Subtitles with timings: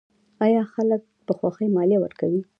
[0.45, 2.41] آیا خلک په خوښۍ مالیه ورکوي؟